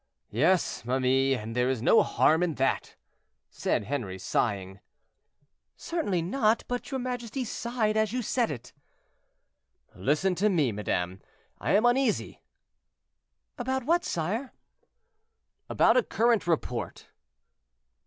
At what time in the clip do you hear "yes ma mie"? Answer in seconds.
0.31-1.35